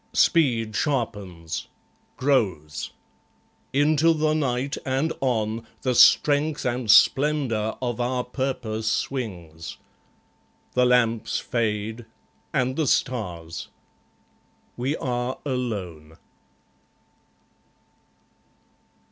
[0.13, 1.67] Speed sharpens;
[2.17, 2.89] grows.
[3.71, 9.77] Into the night, and on, The strength and splendour of our purpose swings.
[10.73, 12.07] The lamps fade;
[12.51, 13.67] and the stars.
[14.75, 16.17] We are alone.